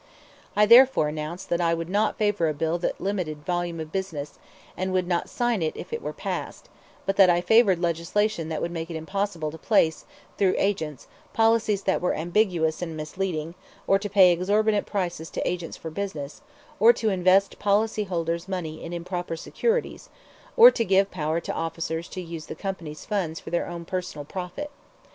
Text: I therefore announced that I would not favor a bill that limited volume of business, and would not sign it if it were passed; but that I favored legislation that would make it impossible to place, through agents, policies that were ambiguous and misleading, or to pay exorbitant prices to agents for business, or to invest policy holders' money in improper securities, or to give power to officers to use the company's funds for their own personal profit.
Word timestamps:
I 0.55 0.65
therefore 0.65 1.09
announced 1.09 1.49
that 1.49 1.61
I 1.61 1.75
would 1.75 1.87
not 1.87 2.17
favor 2.17 2.49
a 2.49 2.55
bill 2.55 2.79
that 2.79 2.99
limited 2.99 3.45
volume 3.45 3.79
of 3.79 3.91
business, 3.91 4.39
and 4.75 4.91
would 4.93 5.07
not 5.07 5.29
sign 5.29 5.61
it 5.61 5.77
if 5.77 5.93
it 5.93 6.01
were 6.01 6.11
passed; 6.11 6.69
but 7.05 7.17
that 7.17 7.29
I 7.29 7.39
favored 7.39 7.77
legislation 7.79 8.49
that 8.49 8.63
would 8.63 8.71
make 8.71 8.89
it 8.89 8.95
impossible 8.95 9.51
to 9.51 9.59
place, 9.59 10.05
through 10.39 10.55
agents, 10.57 11.05
policies 11.33 11.83
that 11.83 12.01
were 12.01 12.15
ambiguous 12.15 12.81
and 12.81 12.97
misleading, 12.97 13.53
or 13.85 13.99
to 13.99 14.09
pay 14.09 14.31
exorbitant 14.31 14.87
prices 14.87 15.29
to 15.29 15.47
agents 15.47 15.77
for 15.77 15.91
business, 15.91 16.41
or 16.79 16.93
to 16.93 17.09
invest 17.09 17.59
policy 17.59 18.05
holders' 18.05 18.47
money 18.47 18.83
in 18.83 18.93
improper 18.93 19.35
securities, 19.37 20.09
or 20.57 20.71
to 20.71 20.83
give 20.83 21.11
power 21.11 21.39
to 21.39 21.53
officers 21.53 22.07
to 22.07 22.21
use 22.23 22.47
the 22.47 22.55
company's 22.55 23.05
funds 23.05 23.39
for 23.39 23.51
their 23.51 23.67
own 23.67 23.85
personal 23.85 24.25
profit. 24.25 24.71